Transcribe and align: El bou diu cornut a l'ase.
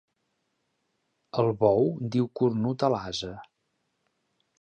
El 1.43 1.49
bou 1.59 1.91
diu 2.15 2.29
cornut 2.41 2.87
a 2.87 2.89
l'ase. 2.95 3.31